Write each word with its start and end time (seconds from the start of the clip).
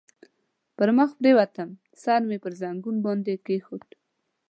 پر 0.77 0.89
مخ 0.97 1.09
پرېوتم، 1.19 1.69
سر 2.01 2.21
مې 2.29 2.37
پر 2.43 2.53
زنګنو 2.61 3.03
باندې 3.05 3.33
کېښود. 3.45 3.87